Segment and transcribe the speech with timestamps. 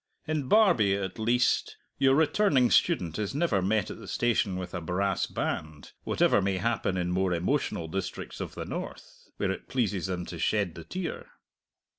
[0.27, 4.81] In Barbie, at least, your returning student is never met at the station with a
[4.81, 10.07] brass band, whatever may happen in more emotional districts of the North, where it pleases
[10.07, 11.27] them to shed the tear.